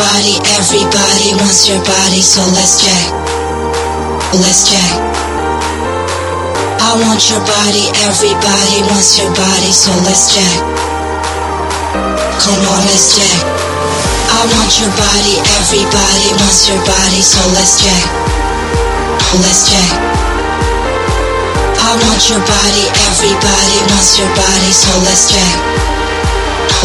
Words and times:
Body, 0.00 0.40
everybody 0.56 1.36
wants 1.36 1.68
your 1.68 1.80
body, 1.84 2.20
so 2.24 2.40
let's. 2.56 2.80
Well, 2.80 4.40
let's 4.40 4.70
jack. 4.70 4.94
I 6.80 6.96
want 7.04 7.20
your 7.28 7.42
body, 7.44 7.84
everybody 8.08 8.76
wants 8.88 9.18
your 9.18 9.28
body, 9.36 9.72
so 9.74 9.92
let's 10.06 10.32
jack. 10.32 10.58
Come 12.40 12.62
on, 12.64 12.80
let's 12.88 13.18
jack. 13.18 13.40
I 14.30 14.40
want 14.48 14.72
your 14.80 14.92
body, 14.96 15.34
everybody 15.60 16.26
wants 16.40 16.64
your 16.70 16.80
body, 16.88 17.20
so 17.20 17.40
let's 17.52 17.82
jack. 17.82 18.06
Let's 19.42 19.68
jack. 19.68 19.90
I 21.76 21.90
want 22.06 22.22
your 22.30 22.40
body, 22.40 22.84
everybody 23.10 23.76
wants 23.90 24.16
your 24.16 24.30
body, 24.32 24.70
so 24.72 24.92
let's 25.04 25.28
jack. 25.28 25.56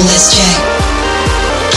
Let's 0.04 0.36
jack. 0.36 0.85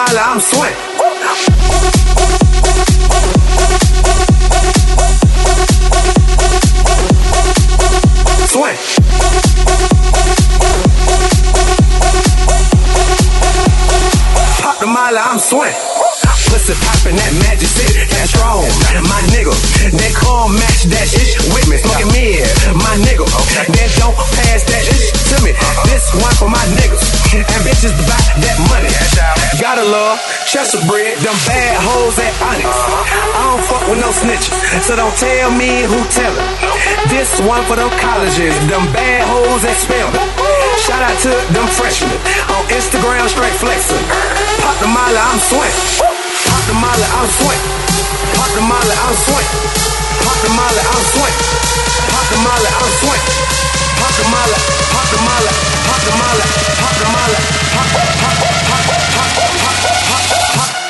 molly, 0.00 0.18
I'm 0.18 0.40
sweat. 0.40 0.76
Sweat. 8.48 8.78
Pop 14.62 14.80
the 14.80 14.86
molly, 14.86 15.18
I'm 15.18 15.38
sweat 15.38 15.89
swing. 16.60 16.76
Pussy 16.76 16.76
poppin' 16.84 17.16
that 17.16 17.32
magic 17.48 17.68
shit, 17.68 18.08
that 18.10 18.28
strong. 18.28 18.64
My 19.08 19.20
nigga, 19.32 19.52
they 19.96 20.12
call 20.12 20.48
match 20.48 20.84
that 20.92 21.06
shit 21.08 21.40
with 21.56 21.66
me. 21.72 21.80
Smoking 21.80 22.12
me, 22.12 22.36
my 22.76 22.94
nigga. 23.00 23.24
Then 23.72 23.88
don't 23.96 24.16
pass 24.16 24.60
that 24.68 24.82
shit 24.84 25.00
to 25.32 25.36
me. 25.44 25.56
This 25.88 26.04
one 26.20 26.34
for 26.36 26.50
my 26.52 26.62
niggas. 26.76 27.00
And 27.32 27.60
bitches 27.64 27.94
buy 28.04 28.20
that 28.44 28.58
money. 28.68 28.90
Gotta 29.60 29.84
love 29.84 30.18
Chester 30.46 30.80
bread, 30.88 31.16
them 31.20 31.36
bad 31.46 31.76
hoes 31.80 32.18
at 32.18 32.32
Onyx. 32.42 32.68
I 32.68 33.40
don't 33.48 33.64
fuck 33.64 33.84
with 33.88 34.00
no 34.00 34.10
snitches, 34.10 34.56
so 34.82 34.96
don't 34.96 35.14
tell 35.16 35.50
me 35.54 35.84
who 35.86 35.98
tellin'. 36.10 36.44
This 37.08 37.40
one 37.40 37.64
for 37.64 37.76
them 37.76 37.90
colleges, 38.00 38.54
them 38.68 38.84
bad 38.92 39.22
hoes 39.28 39.64
at 39.64 39.76
Spelman. 39.78 40.20
Shout 40.84 41.02
out 41.02 41.16
to 41.24 41.32
them 41.54 41.66
freshmen 41.76 42.10
on 42.50 42.62
Instagram, 42.72 43.28
straight 43.28 43.54
flexin'. 43.62 44.00
Pop 44.64 44.76
the 44.80 44.88
molly, 44.88 45.16
I'm 45.16 45.38
sweating. 45.38 46.19
Pop 46.60 46.68
the 46.68 46.74
molly, 46.74 47.08
I'm 47.16 47.26
sweat. 47.40 47.60
Pop 48.36 48.52
the 48.52 48.60
molly, 48.60 48.92
I'm 48.92 49.16
sweat. 49.24 49.48
Pop 50.20 50.36
the 50.44 50.50
molly, 50.52 50.82
I'm 50.92 51.04
sweat. 51.08 51.32
Pop 52.12 52.26
the 52.28 52.36
molly, 52.36 52.68
I'm 52.68 52.90
sweat. 53.00 53.22
Pop 53.96 54.12
the 54.20 54.24
molly, 54.28 54.60
pop 54.92 55.08
the 55.08 55.18
molly, 55.24 55.52
pop 55.88 56.00
the 56.04 56.12
molly, 56.20 56.44
pop 56.76 56.94
the 57.00 57.06
molly, 57.16 57.40
pop, 57.72 57.88
pop, 57.96 58.12
pop, 58.20 58.36
pop, 58.68 58.84
pop, 58.84 59.08
pop, 59.08 59.56
pop, 59.56 60.22
pop, 60.28 60.68
pop. 60.68 60.89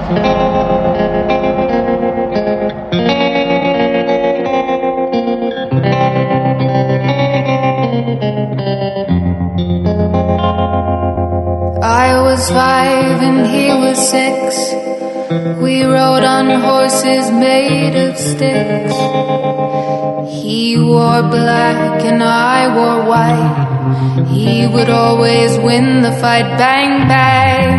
Black 21.71 22.03
and 22.03 22.23
I 22.23 22.59
wore 22.75 23.01
white. 23.11 24.27
He 24.27 24.67
would 24.67 24.89
always 24.89 25.57
win 25.59 26.01
the 26.01 26.11
fight. 26.11 26.47
Bang, 26.57 27.07
bang. 27.07 27.71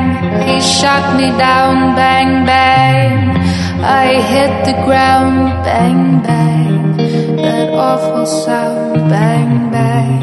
He 0.48 0.60
shot 0.60 1.16
me 1.16 1.28
down. 1.48 1.94
Bang, 1.94 2.46
bang. 2.46 3.12
I 3.82 4.20
hit 4.32 4.52
the 4.68 4.76
ground. 4.86 5.64
Bang, 5.64 6.22
bang. 6.22 6.96
That 7.36 7.68
awful 7.88 8.26
sound. 8.26 9.10
Bang, 9.10 9.70
bang. 9.70 10.20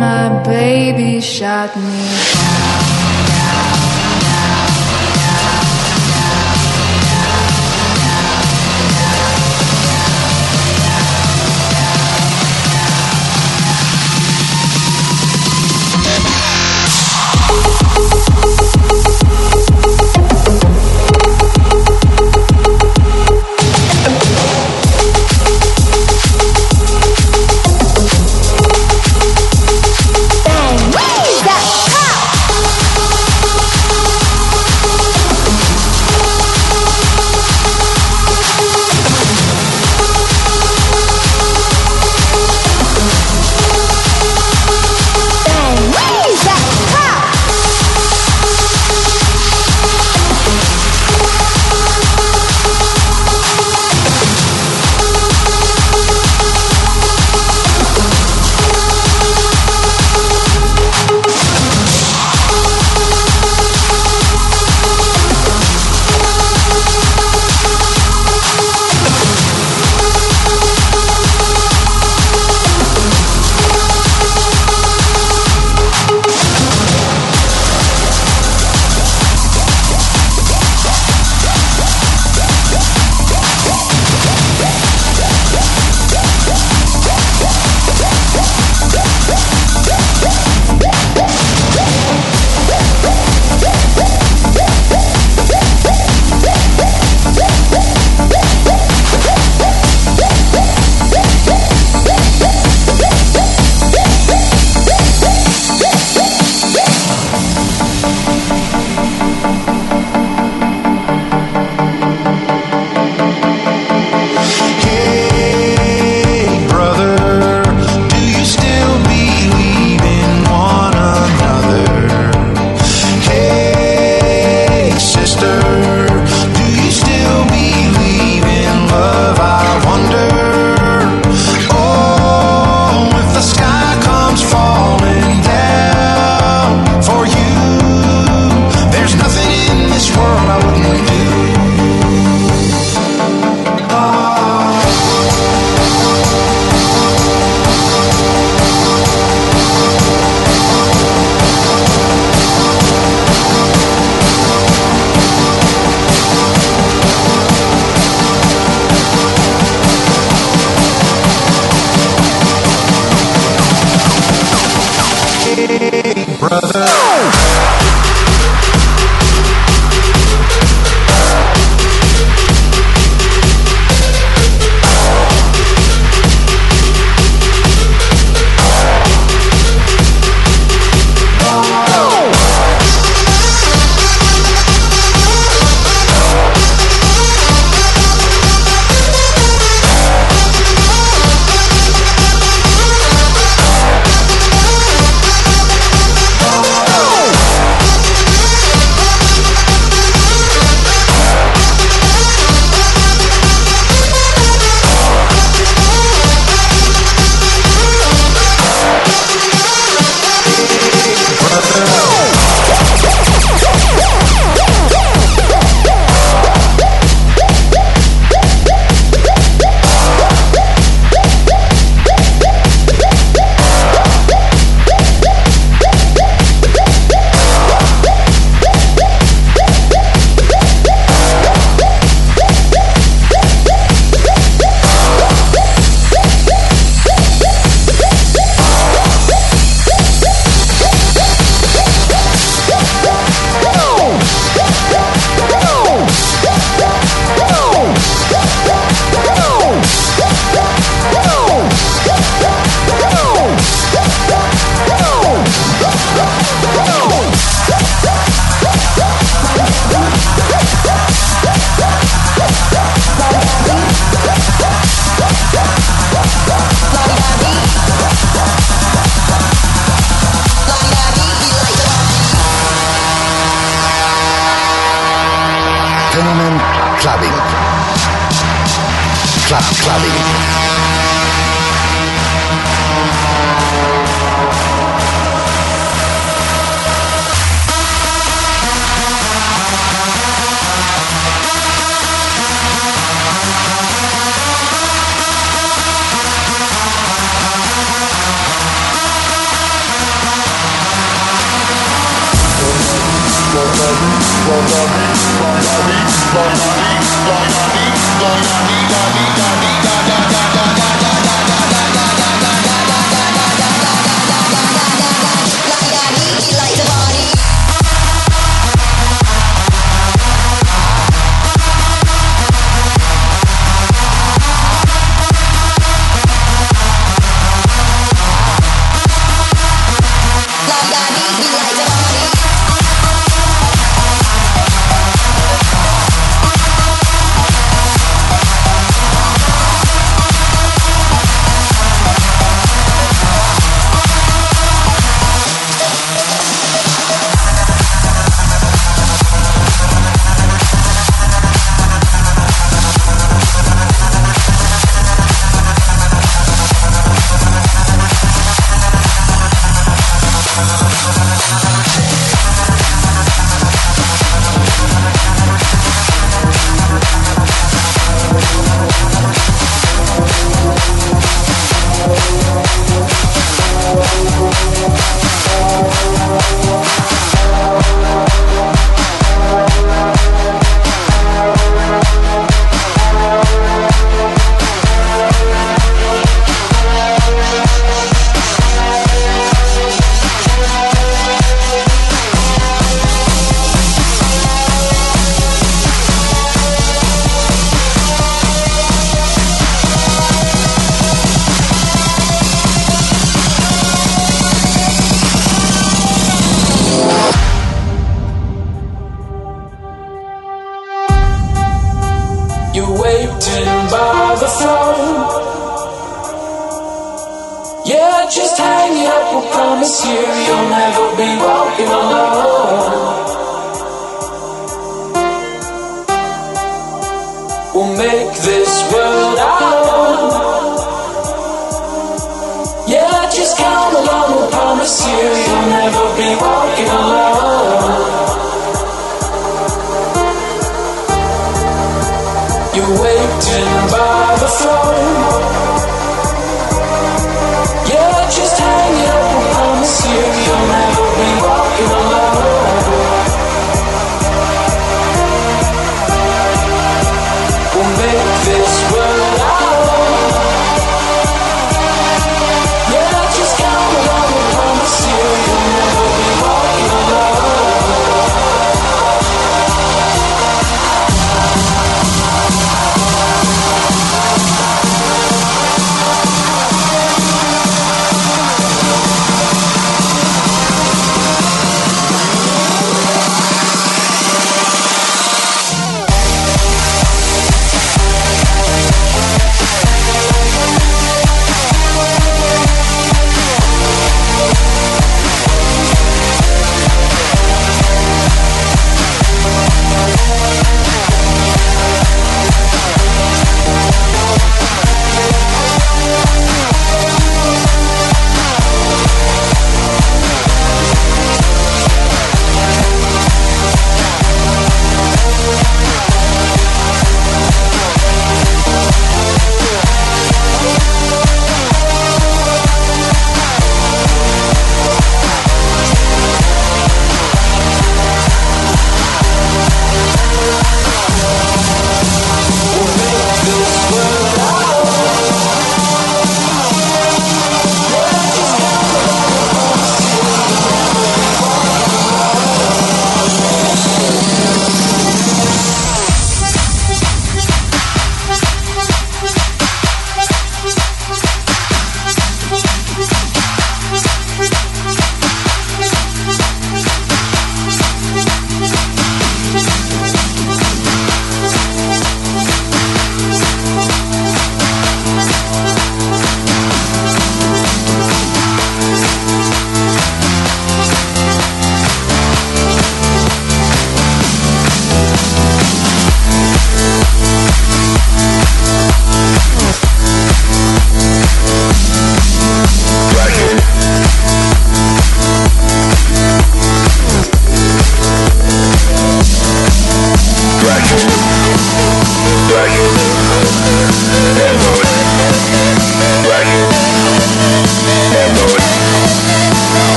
My 0.00 0.42
baby 0.44 1.20
shot 1.20 1.76
me 1.76 2.26
Bang, 2.34 3.15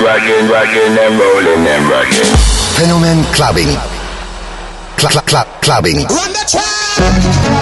Rockin', 0.00 0.48
rockin', 0.48 0.98
and 0.98 1.18
rollin', 1.18 1.66
and 1.66 1.84
rockin'. 1.90 2.28
Fenomen 2.76 3.24
Clubbing. 3.34 3.76
Cla 4.96 5.10
cla 5.10 5.22
cla 5.22 5.44
clubbing. 5.60 5.98
Run 6.06 6.32
the 6.32 6.44
track! 6.48 7.61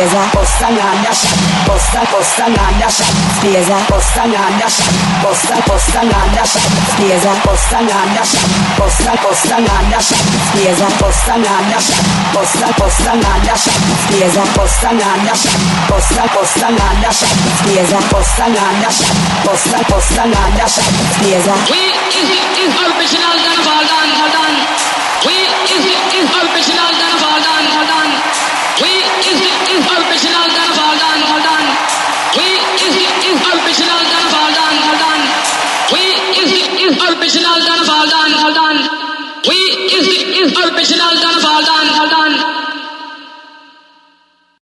Spieza 0.04 0.20
costa 0.36 0.70
nada 0.70 1.14
shot, 1.14 1.38
costa 1.66 2.02
costa 2.12 2.48
nada 2.50 2.90
shot, 2.90 3.08
spieza 3.38 3.76
costa 3.88 4.26
nada 4.26 4.68
shot, 4.68 4.92
costa 5.24 5.56
costa 5.64 6.02
nada 6.04 6.46
shot, 6.46 6.62
spieza 6.92 7.32
costa 7.46 7.80
nada 7.82 8.24
shot, 8.26 8.44
costa 8.78 9.12
costa 9.24 9.58
nada 9.60 10.02
shot, 10.02 10.20
spieza 10.50 10.88
costa 11.00 11.38
nada 11.38 11.80
shot, 11.80 12.04
costa 12.34 12.74
costa 12.78 13.14
nada 13.16 13.56
shot, 13.56 13.80
spieza 14.04 14.44
costa 14.58 14.92
nada 14.92 15.36
shot, 15.36 15.56
costa 15.88 16.24
costa 16.36 16.70
nada 16.70 17.12
shot, 17.14 17.32
spieza 17.60 18.00
costa 18.12 18.48
nada 18.50 18.92
shot, 18.92 19.16
costa 19.48 19.80
costa 19.88 20.26
nada 20.26 20.68
shot, 20.68 20.84
spieza 21.16 21.54
We 21.72 21.80
is 22.12 22.30
is 22.60 22.76
original 22.76 23.36
done, 23.40 23.64
all 23.72 23.86
done. 23.88 24.56
We 25.24 25.48
is 25.64 25.86
is 26.20 26.30
original 26.44 26.92
done, 26.92 27.20
all 27.24 27.40
done. 27.40 28.63
We 28.82 28.90
is 28.90 29.38
original 29.86 30.48
done 30.50 30.74
all 30.82 30.98
done, 30.98 31.22
all 31.30 31.42
done. 31.46 31.68
We 32.34 32.58
is 32.82 32.96
original 33.38 34.02
done 34.10 34.26
all 34.34 34.50
done, 34.50 34.78
all 34.82 34.98
done. 34.98 35.22
We 35.94 36.02
is 36.42 36.50
the 36.50 36.64
is 36.82 36.98
original 36.98 37.60
done 37.62 37.82
of 37.84 37.90
all 37.90 38.10
done, 38.10 38.34
all 38.34 38.54
done. 38.54 38.80
We 39.48 39.58
is 39.94 40.58
original 40.58 41.14
done 41.22 41.46
all 41.46 41.62
done, 41.62 41.88
all 41.94 42.10
done. 42.10 42.63